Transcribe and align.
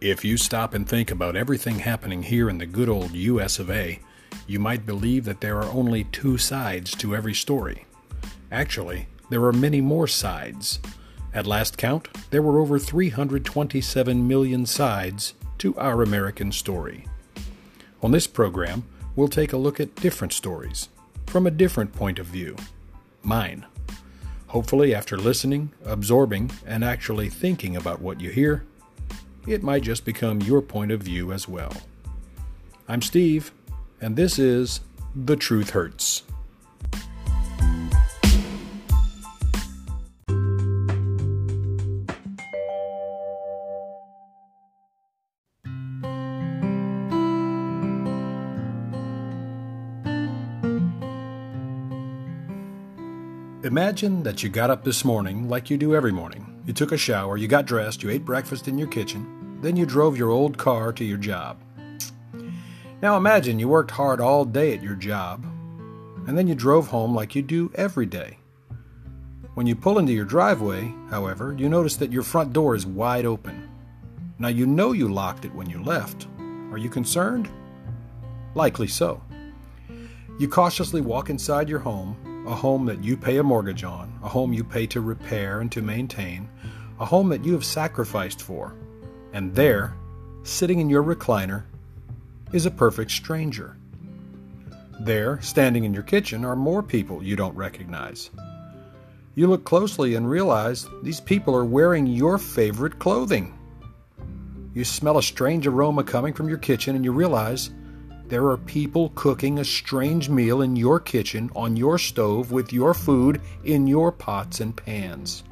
If 0.00 0.24
you 0.24 0.36
stop 0.36 0.74
and 0.74 0.88
think 0.88 1.10
about 1.10 1.34
everything 1.34 1.80
happening 1.80 2.22
here 2.22 2.48
in 2.48 2.58
the 2.58 2.66
good 2.66 2.88
old 2.88 3.14
US 3.14 3.58
of 3.58 3.68
A, 3.68 3.98
you 4.46 4.60
might 4.60 4.86
believe 4.86 5.24
that 5.24 5.40
there 5.40 5.58
are 5.58 5.72
only 5.72 6.04
two 6.04 6.38
sides 6.38 6.94
to 6.96 7.16
every 7.16 7.34
story. 7.34 7.84
Actually, 8.52 9.08
there 9.28 9.42
are 9.42 9.52
many 9.52 9.80
more 9.80 10.06
sides. 10.06 10.78
At 11.34 11.48
last 11.48 11.76
count, 11.76 12.06
there 12.30 12.42
were 12.42 12.60
over 12.60 12.78
327 12.78 14.28
million 14.28 14.66
sides 14.66 15.34
to 15.58 15.76
our 15.76 16.00
American 16.04 16.52
story. 16.52 17.04
On 18.00 18.12
this 18.12 18.28
program, 18.28 18.84
we'll 19.16 19.26
take 19.26 19.52
a 19.52 19.56
look 19.56 19.80
at 19.80 19.96
different 19.96 20.32
stories 20.32 20.90
from 21.26 21.44
a 21.44 21.50
different 21.50 21.92
point 21.92 22.20
of 22.20 22.26
view 22.26 22.54
mine. 23.24 23.66
Hopefully, 24.46 24.94
after 24.94 25.18
listening, 25.18 25.72
absorbing, 25.84 26.52
and 26.64 26.84
actually 26.84 27.28
thinking 27.28 27.74
about 27.74 28.00
what 28.00 28.20
you 28.20 28.30
hear, 28.30 28.64
it 29.48 29.62
might 29.62 29.82
just 29.82 30.04
become 30.04 30.42
your 30.42 30.60
point 30.60 30.92
of 30.92 31.02
view 31.02 31.32
as 31.32 31.48
well. 31.48 31.72
I'm 32.86 33.00
Steve, 33.00 33.50
and 34.00 34.14
this 34.14 34.38
is 34.38 34.80
The 35.14 35.36
Truth 35.36 35.70
Hurts. 35.70 36.22
Imagine 53.64 54.22
that 54.22 54.42
you 54.42 54.48
got 54.48 54.70
up 54.70 54.82
this 54.82 55.04
morning 55.04 55.48
like 55.48 55.68
you 55.68 55.76
do 55.76 55.94
every 55.94 56.12
morning. 56.12 56.62
You 56.64 56.72
took 56.72 56.90
a 56.92 56.96
shower, 56.96 57.36
you 57.36 57.48
got 57.48 57.66
dressed, 57.66 58.02
you 58.02 58.10
ate 58.10 58.24
breakfast 58.24 58.66
in 58.66 58.78
your 58.78 58.88
kitchen, 58.88 59.37
then 59.60 59.76
you 59.76 59.86
drove 59.86 60.16
your 60.16 60.30
old 60.30 60.58
car 60.58 60.92
to 60.92 61.04
your 61.04 61.18
job. 61.18 61.58
Now 63.02 63.16
imagine 63.16 63.58
you 63.58 63.68
worked 63.68 63.92
hard 63.92 64.20
all 64.20 64.44
day 64.44 64.74
at 64.74 64.82
your 64.82 64.94
job, 64.94 65.44
and 66.26 66.36
then 66.36 66.46
you 66.46 66.54
drove 66.54 66.88
home 66.88 67.14
like 67.14 67.34
you 67.34 67.42
do 67.42 67.70
every 67.74 68.06
day. 68.06 68.38
When 69.54 69.66
you 69.66 69.74
pull 69.74 69.98
into 69.98 70.12
your 70.12 70.24
driveway, 70.24 70.92
however, 71.10 71.54
you 71.58 71.68
notice 71.68 71.96
that 71.96 72.12
your 72.12 72.22
front 72.22 72.52
door 72.52 72.74
is 72.74 72.86
wide 72.86 73.26
open. 73.26 73.68
Now 74.38 74.48
you 74.48 74.66
know 74.66 74.92
you 74.92 75.08
locked 75.08 75.44
it 75.44 75.54
when 75.54 75.68
you 75.68 75.82
left. 75.82 76.26
Are 76.70 76.78
you 76.78 76.88
concerned? 76.88 77.48
Likely 78.54 78.88
so. 78.88 79.22
You 80.38 80.48
cautiously 80.48 81.00
walk 81.00 81.30
inside 81.30 81.68
your 81.68 81.80
home 81.80 82.16
a 82.48 82.54
home 82.54 82.86
that 82.86 83.04
you 83.04 83.14
pay 83.14 83.36
a 83.36 83.42
mortgage 83.42 83.84
on, 83.84 84.18
a 84.22 84.28
home 84.28 84.54
you 84.54 84.64
pay 84.64 84.86
to 84.86 85.02
repair 85.02 85.60
and 85.60 85.70
to 85.70 85.82
maintain, 85.82 86.48
a 86.98 87.04
home 87.04 87.28
that 87.28 87.44
you 87.44 87.52
have 87.52 87.64
sacrificed 87.64 88.40
for. 88.40 88.74
And 89.32 89.54
there, 89.54 89.94
sitting 90.42 90.80
in 90.80 90.88
your 90.88 91.02
recliner, 91.02 91.64
is 92.52 92.66
a 92.66 92.70
perfect 92.70 93.10
stranger. 93.10 93.76
There, 95.00 95.40
standing 95.42 95.84
in 95.84 95.94
your 95.94 96.02
kitchen, 96.02 96.44
are 96.44 96.56
more 96.56 96.82
people 96.82 97.22
you 97.22 97.36
don't 97.36 97.54
recognize. 97.54 98.30
You 99.34 99.46
look 99.46 99.64
closely 99.64 100.16
and 100.16 100.28
realize 100.28 100.86
these 101.02 101.20
people 101.20 101.54
are 101.54 101.64
wearing 101.64 102.06
your 102.06 102.38
favorite 102.38 102.98
clothing. 102.98 103.56
You 104.74 104.84
smell 104.84 105.18
a 105.18 105.22
strange 105.22 105.66
aroma 105.66 106.02
coming 106.02 106.32
from 106.32 106.48
your 106.48 106.58
kitchen 106.58 106.96
and 106.96 107.04
you 107.04 107.12
realize 107.12 107.70
there 108.26 108.46
are 108.48 108.58
people 108.58 109.10
cooking 109.14 109.58
a 109.58 109.64
strange 109.64 110.28
meal 110.28 110.62
in 110.62 110.76
your 110.76 111.00
kitchen, 111.00 111.50
on 111.56 111.76
your 111.76 111.98
stove, 111.98 112.52
with 112.52 112.72
your 112.72 112.92
food 112.92 113.40
in 113.64 113.86
your 113.86 114.12
pots 114.12 114.60
and 114.60 114.76
pans. 114.76 115.44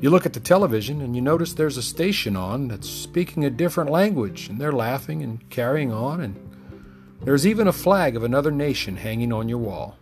You 0.00 0.08
look 0.08 0.24
at 0.24 0.32
the 0.32 0.40
television 0.40 1.02
and 1.02 1.14
you 1.14 1.20
notice 1.20 1.52
there's 1.52 1.76
a 1.76 1.82
station 1.82 2.34
on 2.34 2.68
that's 2.68 2.88
speaking 2.88 3.44
a 3.44 3.50
different 3.50 3.90
language, 3.90 4.48
and 4.48 4.58
they're 4.58 4.72
laughing 4.72 5.22
and 5.22 5.46
carrying 5.50 5.92
on, 5.92 6.22
and 6.22 6.36
there's 7.22 7.46
even 7.46 7.68
a 7.68 7.72
flag 7.72 8.16
of 8.16 8.24
another 8.24 8.50
nation 8.50 8.96
hanging 8.96 9.30
on 9.30 9.46
your 9.46 9.58
wall. 9.58 9.98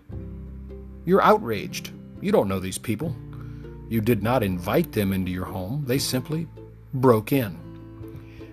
You're 1.05 1.23
outraged. 1.23 1.91
You 2.21 2.31
don't 2.31 2.47
know 2.47 2.61
these 2.61 2.79
people. 2.79 3.17
You 3.89 4.01
did 4.01 4.23
not 4.23 4.45
invite 4.45 4.93
them 4.93 5.13
into 5.13 5.33
your 5.33 5.47
home, 5.47 5.83
they 5.85 5.99
simply 5.99 6.47
broke 6.95 7.33
in. 7.33 7.59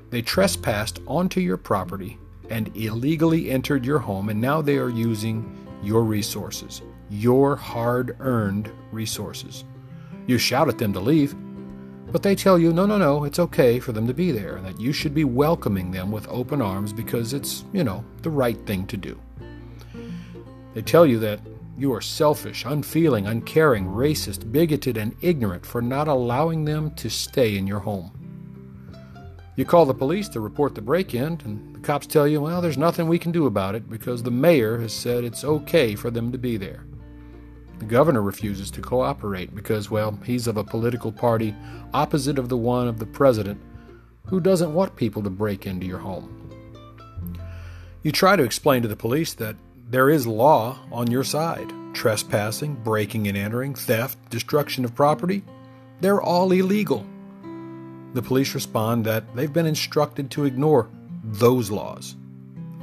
They 0.10 0.24
trespassed 0.24 1.00
onto 1.06 1.42
your 1.42 1.58
property 1.58 2.18
and 2.50 2.76
illegally 2.76 3.52
entered 3.52 3.86
your 3.86 4.00
home, 4.00 4.30
and 4.30 4.42
now 4.42 4.64
they 4.64 4.78
are 4.78 4.90
using 4.90 5.46
your 5.84 6.04
resources, 6.04 6.82
your 7.12 7.56
hard 7.56 8.16
earned 8.20 8.72
resources. 8.92 9.64
You 10.28 10.38
shout 10.38 10.70
at 10.70 10.78
them 10.78 10.94
to 10.94 11.00
leave, 11.00 11.36
but 12.12 12.24
they 12.24 12.36
tell 12.36 12.58
you, 12.58 12.72
no, 12.72 12.86
no, 12.86 12.98
no, 12.98 13.24
it's 13.26 13.40
okay 13.40 13.80
for 13.80 13.92
them 13.92 14.08
to 14.08 14.14
be 14.14 14.32
there, 14.32 14.56
and 14.56 14.66
that 14.66 14.80
you 14.80 14.94
should 14.94 15.14
be 15.14 15.24
welcoming 15.24 15.92
them 15.92 16.12
with 16.12 16.28
open 16.30 16.62
arms 16.62 16.94
because 16.94 17.34
it's, 17.34 17.66
you 17.74 17.84
know, 17.84 18.06
the 18.22 18.30
right 18.30 18.58
thing 18.66 18.88
to 18.88 18.98
do. 18.98 19.20
They 20.74 20.82
tell 20.82 21.06
you 21.06 21.20
that 21.20 21.40
you 21.78 21.94
are 21.94 22.02
selfish, 22.02 22.66
unfeeling, 22.66 23.28
uncaring, 23.28 23.86
racist, 23.86 24.52
bigoted, 24.52 24.98
and 24.98 25.16
ignorant 25.22 25.66
for 25.66 25.82
not 25.82 26.08
allowing 26.08 26.64
them 26.64 26.92
to 26.96 27.10
stay 27.10 27.58
in 27.58 27.68
your 27.68 27.80
home. 27.80 28.12
You 29.58 29.66
call 29.66 29.86
the 29.86 29.94
police 29.94 30.28
to 30.30 30.40
report 30.40 30.76
the 30.76 30.82
break 30.82 31.14
in, 31.14 31.40
and 31.44 31.76
the 31.76 31.80
cops 31.80 32.08
tell 32.08 32.28
you, 32.28 32.42
well, 32.42 32.62
there's 32.62 32.78
nothing 32.78 33.08
we 33.08 33.20
can 33.20 33.32
do 33.32 33.46
about 33.46 33.76
it 33.76 33.90
because 33.90 34.24
the 34.24 34.32
mayor 34.32 34.80
has 34.80 34.94
said 34.94 35.24
it's 35.24 35.44
okay 35.44 35.96
for 35.96 36.12
them 36.12 36.32
to 36.32 36.38
be 36.38 36.58
there. 36.58 36.86
The 37.80 37.86
governor 37.86 38.22
refuses 38.22 38.72
to 38.72 38.82
cooperate 38.82 39.54
because, 39.56 39.92
well, 39.92 40.18
he's 40.26 40.48
of 40.48 40.58
a 40.58 40.64
political 40.64 41.12
party 41.12 41.56
opposite 41.94 42.40
of 42.40 42.50
the 42.50 42.58
one 42.58 42.88
of 42.88 43.00
the 43.00 43.06
president 43.06 43.62
who 44.28 44.40
doesn't 44.40 44.74
want 44.74 44.96
people 44.96 45.22
to 45.24 45.30
break 45.30 45.68
into 45.68 45.86
your 45.86 46.00
home. 46.00 46.32
You 48.04 48.12
try 48.12 48.36
to 48.36 48.44
explain 48.44 48.82
to 48.82 48.88
the 48.88 48.96
police 48.96 49.34
that 49.36 49.56
there 49.90 50.10
is 50.10 50.26
law 50.26 50.80
on 50.92 51.12
your 51.12 51.24
side 51.24 51.72
trespassing, 51.94 52.76
breaking 52.76 53.28
and 53.28 53.38
entering, 53.38 53.74
theft, 53.74 54.18
destruction 54.30 54.84
of 54.84 54.94
property. 54.94 55.44
They're 56.02 56.22
all 56.22 56.52
illegal 56.52 57.06
the 58.16 58.22
police 58.22 58.56
respond 58.56 59.06
that 59.06 59.36
they've 59.36 59.52
been 59.52 59.66
instructed 59.66 60.32
to 60.32 60.46
ignore 60.46 60.90
those 61.22 61.70
laws. 61.70 62.16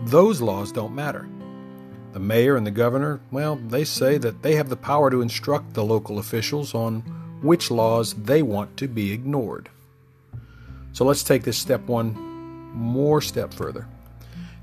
Those 0.04 0.42
laws 0.42 0.70
don't 0.72 0.94
matter. 0.94 1.26
The 2.12 2.20
mayor 2.20 2.56
and 2.56 2.66
the 2.66 2.70
governor, 2.70 3.20
well, 3.30 3.56
they 3.56 3.84
say 3.84 4.18
that 4.18 4.42
they 4.42 4.54
have 4.56 4.68
the 4.68 4.76
power 4.76 5.10
to 5.10 5.22
instruct 5.22 5.72
the 5.72 5.84
local 5.84 6.18
officials 6.18 6.74
on 6.74 7.00
which 7.40 7.70
laws 7.70 8.14
they 8.14 8.42
want 8.42 8.76
to 8.76 8.88
be 8.88 9.12
ignored. 9.12 9.70
So 10.92 11.04
let's 11.04 11.22
take 11.22 11.42
this 11.42 11.56
step 11.56 11.80
one 11.86 12.14
more 12.74 13.20
step 13.22 13.54
further. 13.54 13.88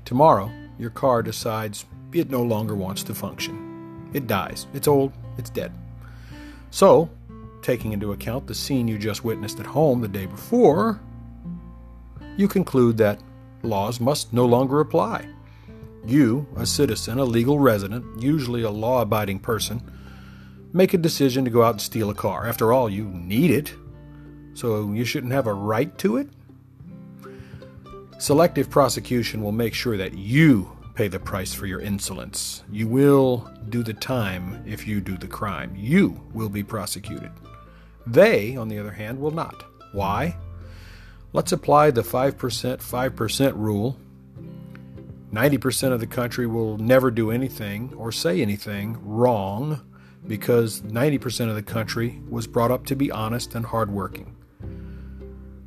Tomorrow, 0.04 0.50
your 0.78 0.90
car 0.90 1.22
decides 1.22 1.84
it 2.12 2.30
no 2.30 2.42
longer 2.42 2.74
wants 2.74 3.02
to 3.04 3.14
function. 3.14 4.10
It 4.12 4.26
dies. 4.26 4.66
It's 4.72 4.88
old. 4.88 5.12
It's 5.38 5.50
dead. 5.50 5.72
So, 6.70 7.10
taking 7.62 7.92
into 7.92 8.12
account 8.12 8.46
the 8.46 8.54
scene 8.54 8.88
you 8.88 8.98
just 8.98 9.24
witnessed 9.24 9.60
at 9.60 9.66
home 9.66 10.00
the 10.00 10.08
day 10.08 10.26
before, 10.26 11.00
you 12.36 12.48
conclude 12.48 12.96
that 12.98 13.20
laws 13.62 14.00
must 14.00 14.32
no 14.32 14.46
longer 14.46 14.80
apply. 14.80 15.28
You, 16.04 16.46
a 16.56 16.66
citizen, 16.66 17.18
a 17.18 17.24
legal 17.24 17.58
resident, 17.58 18.22
usually 18.22 18.62
a 18.62 18.70
law 18.70 19.02
abiding 19.02 19.40
person, 19.40 19.82
make 20.72 20.94
a 20.94 20.98
decision 20.98 21.44
to 21.44 21.50
go 21.50 21.62
out 21.62 21.74
and 21.74 21.80
steal 21.80 22.10
a 22.10 22.14
car. 22.14 22.46
After 22.46 22.72
all, 22.72 22.88
you 22.88 23.04
need 23.04 23.50
it, 23.50 23.74
so 24.54 24.92
you 24.92 25.04
shouldn't 25.04 25.32
have 25.32 25.46
a 25.46 25.54
right 25.54 25.96
to 25.98 26.16
it? 26.16 26.28
Selective 28.18 28.68
prosecution 28.68 29.42
will 29.42 29.52
make 29.52 29.74
sure 29.74 29.96
that 29.96 30.14
you 30.14 30.76
pay 30.94 31.08
the 31.08 31.18
price 31.18 31.54
for 31.54 31.66
your 31.66 31.80
insolence. 31.80 32.62
You 32.70 32.86
will 32.86 33.50
do 33.70 33.82
the 33.82 33.94
time 33.94 34.62
if 34.66 34.86
you 34.86 35.00
do 35.00 35.16
the 35.16 35.26
crime. 35.26 35.74
You 35.74 36.20
will 36.34 36.50
be 36.50 36.62
prosecuted. 36.62 37.30
They, 38.06 38.56
on 38.56 38.68
the 38.68 38.78
other 38.78 38.90
hand, 38.90 39.18
will 39.18 39.30
not. 39.30 39.64
Why? 39.92 40.36
Let's 41.32 41.52
apply 41.52 41.92
the 41.92 42.02
5% 42.02 42.34
5% 42.34 43.56
rule. 43.56 43.96
90% 45.32 45.92
of 45.92 46.00
the 46.00 46.06
country 46.06 46.46
will 46.46 46.76
never 46.78 47.10
do 47.10 47.30
anything 47.30 47.92
or 47.96 48.10
say 48.10 48.42
anything 48.42 48.98
wrong 49.04 49.80
because 50.26 50.82
90% 50.82 51.48
of 51.48 51.54
the 51.54 51.62
country 51.62 52.20
was 52.28 52.46
brought 52.46 52.70
up 52.70 52.84
to 52.86 52.96
be 52.96 53.10
honest 53.10 53.54
and 53.54 53.66
hardworking. 53.66 54.36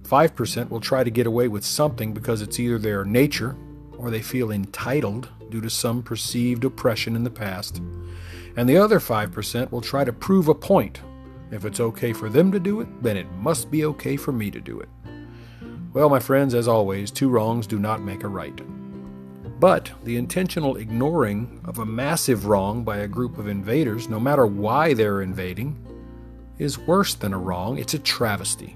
5% 0.04 0.69
will 0.69 0.81
try 0.81 1.04
to 1.04 1.10
get 1.10 1.25
away 1.25 1.48
with 1.48 1.63
something 1.63 2.13
because 2.13 2.42
it's 2.42 2.60
either 2.60 2.77
their 2.77 3.06
nature 3.06 3.56
or 3.98 4.12
they 4.12 4.21
feel 4.21 4.51
entitled 4.51 5.30
due 5.50 5.62
to 5.62 5.69
some 5.69 6.04
perceived 6.04 6.65
oppression 6.65 7.15
in 7.15 7.24
the 7.24 7.30
past. 7.30 7.81
And 8.57 8.68
the 8.68 8.77
other 8.77 9.00
5% 9.00 9.71
will 9.71 9.81
try 9.81 10.04
to 10.04 10.13
prove 10.13 10.50
a 10.50 10.56
point 10.56 11.00
if 11.51 11.65
it's 11.65 11.80
okay 11.80 12.13
for 12.13 12.30
them 12.30 12.51
to 12.51 12.60
do 12.60 12.81
it, 12.81 13.04
then 13.04 13.15
it 13.15 13.31
must 13.33 13.69
be 13.69 13.86
okay 13.86 14.18
for 14.18 14.31
me 14.31 14.50
to 14.51 14.60
do 14.60 14.80
it. 14.80 14.89
Well, 15.94 16.10
my 16.10 16.19
friends, 16.19 16.56
as 16.56 16.68
always, 16.68 17.12
two 17.12 17.30
wrongs 17.30 17.68
do 17.68 17.77
not 17.77 18.01
make 18.01 18.24
a 18.24 18.27
right. 18.27 18.60
But 19.63 19.92
the 20.04 20.18
intentional 20.18 20.75
ignoring 20.75 21.62
of 21.63 21.80
a 21.80 21.86
massive 21.86 22.48
wrong 22.48 22.83
by 22.83 22.98
a 22.98 23.07
group 23.07 23.38
of 23.38 23.48
invaders, 23.48 24.10
no 24.10 24.19
matter 24.19 24.45
why 24.45 24.94
they're 24.94 25.21
invading, 25.21 25.80
is 26.57 26.77
worse 26.77 27.13
than 27.13 27.33
a 27.33 27.38
wrong. 27.38 27.77
It's 27.77 27.94
a 27.94 28.00
travesty. 28.00 28.75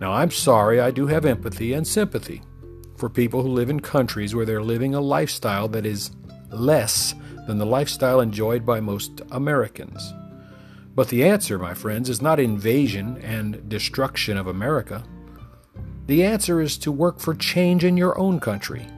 Now, 0.00 0.14
I'm 0.14 0.32
sorry, 0.32 0.80
I 0.80 0.90
do 0.90 1.06
have 1.06 1.24
empathy 1.24 1.74
and 1.74 1.86
sympathy 1.86 2.42
for 2.96 3.08
people 3.08 3.40
who 3.40 3.50
live 3.50 3.70
in 3.70 3.78
countries 3.78 4.34
where 4.34 4.44
they're 4.44 4.64
living 4.64 4.96
a 4.96 5.00
lifestyle 5.00 5.68
that 5.68 5.86
is 5.86 6.10
less 6.50 7.14
than 7.46 7.58
the 7.58 7.64
lifestyle 7.64 8.20
enjoyed 8.20 8.66
by 8.66 8.80
most 8.80 9.20
Americans. 9.30 10.12
But 10.96 11.06
the 11.06 11.22
answer, 11.22 11.56
my 11.56 11.74
friends, 11.74 12.10
is 12.10 12.20
not 12.20 12.40
invasion 12.40 13.16
and 13.18 13.68
destruction 13.68 14.36
of 14.36 14.48
America. 14.48 15.04
The 16.06 16.24
answer 16.24 16.60
is 16.60 16.76
to 16.78 16.90
work 16.90 17.20
for 17.20 17.32
change 17.32 17.84
in 17.84 17.96
your 17.96 18.18
own 18.18 18.40
country. 18.40 18.88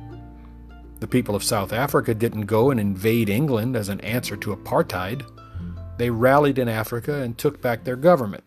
The 1.05 1.09
people 1.09 1.37
of 1.37 1.45
South 1.45 1.75
Africa 1.75 2.15
didn't 2.15 2.47
go 2.47 2.71
and 2.71 2.81
invade 2.81 3.29
England 3.29 3.77
as 3.77 3.91
an 3.91 4.01
answer 4.01 4.39
to 4.39 4.56
apartheid. 4.56 5.23
They 5.99 6.09
rallied 6.09 6.59
in 6.59 6.67
Africa 6.67 7.21
and 7.21 7.37
took 7.37 7.61
back 7.61 7.85
their 7.85 7.95
government. 7.95 8.43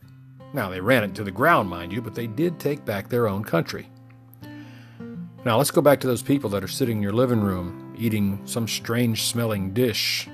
Now, 0.55 0.67
they 0.67 0.81
ran 0.81 1.03
it 1.03 1.13
to 1.13 1.23
the 1.23 1.29
ground, 1.29 1.69
mind 1.69 1.93
you, 1.93 2.01
but 2.01 2.15
they 2.15 2.25
did 2.25 2.59
take 2.59 2.83
back 2.83 3.09
their 3.09 3.27
own 3.27 3.43
country. 3.43 3.91
Now, 5.45 5.59
let's 5.59 5.69
go 5.69 5.81
back 5.81 5.99
to 5.99 6.07
those 6.07 6.23
people 6.23 6.49
that 6.49 6.63
are 6.63 6.67
sitting 6.67 6.97
in 6.97 7.03
your 7.03 7.13
living 7.13 7.41
room 7.41 7.93
eating 7.95 8.41
some 8.45 8.67
strange 8.67 9.25
smelling 9.25 9.71
dish 9.71 10.27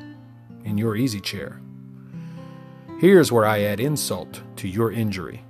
in 0.64 0.78
your 0.78 0.96
easy 0.96 1.20
chair. 1.20 1.60
Here's 3.02 3.34
where 3.34 3.46
I 3.46 3.64
add 3.64 3.82
insult 3.82 4.42
to 4.56 4.70
your 4.70 4.94
injury. 4.94 5.44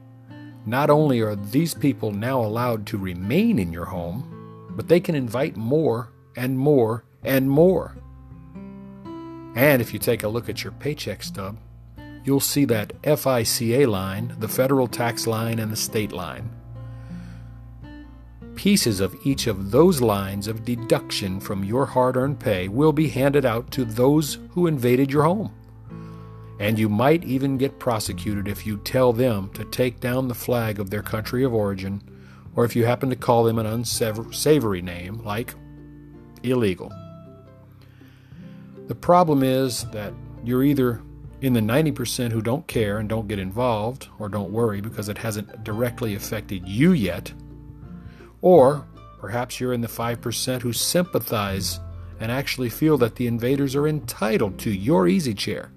Not 0.66 0.90
only 0.90 1.22
are 1.22 1.36
these 1.36 1.76
people 1.76 2.12
now 2.12 2.42
allowed 2.42 2.88
to 2.88 2.98
remain 2.98 3.60
in 3.60 3.72
your 3.72 3.86
home, 3.86 4.72
but 4.72 4.88
they 4.88 5.00
can 5.00 5.14
invite 5.14 5.56
more 5.56 6.10
and 6.36 6.58
more 6.58 7.06
and 7.24 7.50
more. 7.50 7.96
And 9.56 9.82
if 9.82 9.94
you 9.94 10.00
take 10.00 10.24
a 10.24 10.28
look 10.28 10.50
at 10.50 10.64
your 10.64 10.74
paycheck 10.74 11.24
stub, 11.24 11.58
you'll 12.24 12.40
see 12.40 12.66
that 12.66 13.00
FICA 13.04 13.88
line, 13.88 14.36
the 14.40 14.48
federal 14.48 14.88
tax 14.88 15.28
line, 15.28 15.60
and 15.60 15.72
the 15.72 15.76
state 15.76 16.12
line. 16.12 16.50
Pieces 18.56 19.00
of 19.00 19.16
each 19.26 19.48
of 19.48 19.72
those 19.72 20.00
lines 20.00 20.48
of 20.48 20.64
deduction 20.64 21.40
from 21.40 21.64
your 21.64 21.86
hard 21.86 22.16
earned 22.16 22.40
pay 22.40 22.68
will 22.68 22.94
be 22.94 23.10
handed 23.10 23.46
out 23.46 23.72
to 23.72 23.84
those 23.84 24.38
who 24.52 24.68
invaded 24.68 25.12
your 25.12 25.24
home. 25.24 25.52
And 26.60 26.78
you 26.80 26.88
might 26.88 27.24
even 27.24 27.58
get 27.58 27.80
prosecuted 27.80 28.48
if 28.48 28.66
you 28.66 28.78
tell 28.78 29.12
them 29.12 29.50
to 29.54 29.66
take 29.66 30.00
down 30.00 30.28
the 30.28 30.36
flag 30.36 30.80
of 30.80 30.90
their 30.90 31.02
country 31.02 31.44
of 31.44 31.54
origin, 31.54 32.02
or 32.56 32.64
if 32.64 32.76
you 32.76 32.86
happen 32.86 33.10
to 33.10 33.16
call 33.16 33.44
them 33.44 33.58
an 33.60 33.66
unsavory 33.66 34.82
name 34.82 35.22
like 35.24 35.56
illegal. 36.44 36.92
The 38.88 38.96
problem 38.96 39.44
is 39.44 39.86
that 39.92 40.14
you're 40.44 40.64
either 40.64 41.02
in 41.42 41.54
the 41.54 41.60
90% 41.60 42.32
who 42.32 42.42
don't 42.42 42.66
care 42.68 43.00
and 43.00 43.10
don't 43.10 43.28
get 43.28 43.40
involved 43.40 44.08
or 44.18 44.30
don't 44.30 44.52
worry 44.52 44.80
because 44.80 45.10
it 45.10 45.18
hasn't 45.18 45.64
directly 45.64 46.16
affected 46.16 46.66
you 46.68 46.94
yet, 46.94 47.34
or 48.42 48.88
perhaps 49.20 49.60
you're 49.60 49.74
in 49.74 49.82
the 49.82 49.88
5% 49.88 50.62
who 50.62 50.72
sympathize 50.72 51.82
and 52.22 52.32
actually 52.32 52.70
feel 52.70 52.98
that 52.98 53.16
the 53.16 53.28
invaders 53.28 53.76
are 53.76 53.88
entitled 53.88 54.58
to 54.60 54.72
your 54.72 55.06
easy 55.08 55.34
chair. 55.34 55.73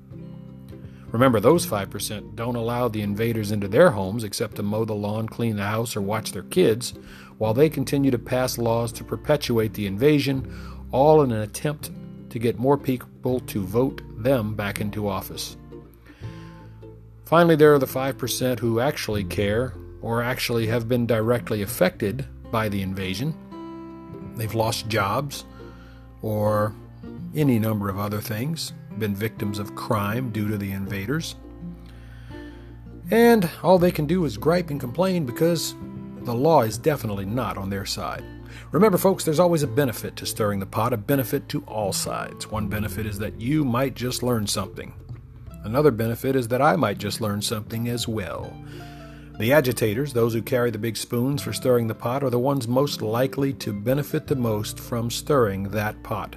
Remember, 1.16 1.40
those 1.40 1.66
5% 1.66 2.36
don't 2.36 2.56
allow 2.56 2.88
the 2.88 3.00
invaders 3.00 3.50
into 3.50 3.68
their 3.68 3.88
homes 3.92 4.22
except 4.22 4.56
to 4.56 4.62
mow 4.62 4.84
the 4.84 4.92
lawn, 4.92 5.26
clean 5.26 5.56
the 5.56 5.64
house, 5.64 5.96
or 5.96 6.02
watch 6.02 6.32
their 6.32 6.42
kids, 6.42 6.92
while 7.38 7.54
they 7.54 7.70
continue 7.70 8.10
to 8.10 8.18
pass 8.18 8.58
laws 8.58 8.92
to 8.92 9.02
perpetuate 9.02 9.72
the 9.72 9.86
invasion, 9.86 10.46
all 10.92 11.22
in 11.22 11.32
an 11.32 11.40
attempt 11.40 11.90
to 12.28 12.38
get 12.38 12.58
more 12.58 12.76
people 12.76 13.40
to 13.40 13.64
vote 13.64 14.02
them 14.22 14.54
back 14.54 14.78
into 14.78 15.08
office. 15.08 15.56
Finally, 17.24 17.56
there 17.56 17.72
are 17.72 17.78
the 17.78 17.86
5% 17.86 18.58
who 18.58 18.78
actually 18.78 19.24
care 19.24 19.72
or 20.02 20.22
actually 20.22 20.66
have 20.66 20.86
been 20.86 21.06
directly 21.06 21.62
affected 21.62 22.26
by 22.50 22.68
the 22.68 22.82
invasion. 22.82 23.34
They've 24.36 24.54
lost 24.54 24.86
jobs 24.88 25.46
or 26.20 26.74
any 27.34 27.58
number 27.58 27.88
of 27.88 27.98
other 27.98 28.20
things, 28.20 28.74
been 28.98 29.14
victims 29.14 29.58
of 29.58 29.75
crime 29.75 30.31
due 30.31 30.48
to 30.48 30.56
the 30.56 30.72
invaders. 30.72 31.37
And 33.10 33.48
all 33.62 33.78
they 33.78 33.93
can 33.93 34.06
do 34.06 34.25
is 34.25 34.37
gripe 34.37 34.70
and 34.70 34.81
complain 34.81 35.26
because 35.26 35.75
the 36.22 36.34
law 36.34 36.62
is 36.62 36.76
definitely 36.76 37.25
not 37.25 37.56
on 37.56 37.70
their 37.70 37.87
side. 37.87 38.25
Remember, 38.72 38.98
folks, 38.98 39.25
there's 39.25 39.38
always 39.38 39.62
a 39.62 39.69
benefit 39.69 40.16
to 40.16 40.26
stirring 40.26 40.58
the 40.58 40.66
pot, 40.66 40.93
a 40.93 40.96
benefit 40.96 41.48
to 41.50 41.62
all 41.62 41.93
sides. 41.93 42.50
One 42.50 42.69
benefit 42.69 43.06
is 43.06 43.19
that 43.19 43.40
you 43.40 43.64
might 43.64 43.94
just 43.94 44.22
learn 44.22 44.46
something. 44.46 44.93
Another 45.62 45.90
benefit 45.90 46.37
is 46.37 46.49
that 46.49 46.62
I 46.62 46.76
might 46.76 46.99
just 46.99 47.20
learn 47.20 47.42
something 47.42 47.88
as 47.88 48.08
well. 48.08 48.56
The 49.38 49.52
agitators, 49.52 50.12
those 50.12 50.32
who 50.32 50.42
carry 50.42 50.70
the 50.70 50.78
big 50.78 50.96
spoons 50.96 51.42
for 51.42 51.52
stirring 51.52 51.87
the 51.87 51.94
pot, 51.94 52.25
are 52.25 52.31
the 52.31 52.38
ones 52.38 52.66
most 52.66 53.02
likely 53.02 53.52
to 53.54 53.72
benefit 53.72 54.26
the 54.26 54.37
most 54.37 54.81
from 54.81 55.10
stirring 55.10 55.64
that 55.70 56.02
pot. 56.02 56.37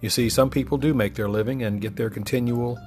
You 0.00 0.10
see, 0.10 0.28
some 0.28 0.48
people 0.48 0.78
do 0.78 0.94
make 0.94 1.14
their 1.14 1.28
living 1.28 1.64
and 1.64 1.80
get 1.80 1.96
their 1.96 2.10
continual, 2.10 2.78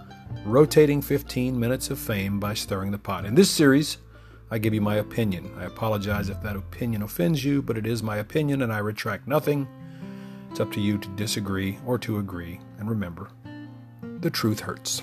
rotating 0.45 1.01
15 1.01 1.59
minutes 1.59 1.89
of 1.89 1.99
fame 1.99 2.39
by 2.39 2.53
stirring 2.53 2.91
the 2.91 2.97
pot. 2.97 3.25
In 3.25 3.35
this 3.35 3.49
series, 3.49 3.97
I 4.49 4.57
give 4.57 4.73
you 4.73 4.81
my 4.81 4.95
opinion. 4.95 5.51
I 5.57 5.65
apologize 5.65 6.29
if 6.29 6.41
that 6.41 6.55
opinion 6.55 7.01
offends 7.01 7.43
you, 7.43 7.61
but 7.61 7.77
it 7.77 7.85
is 7.85 8.01
my 8.01 8.17
opinion 8.17 8.61
and 8.61 8.71
I 8.71 8.79
retract 8.79 9.27
nothing. 9.27 9.67
It's 10.49 10.59
up 10.61 10.71
to 10.73 10.81
you 10.81 10.97
to 10.97 11.09
disagree 11.09 11.77
or 11.85 11.97
to 11.99 12.19
agree. 12.19 12.59
And 12.79 12.89
remember, 12.89 13.29
the 14.19 14.29
truth 14.29 14.61
hurts. 14.61 15.01